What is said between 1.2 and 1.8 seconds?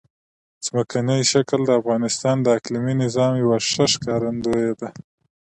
شکل د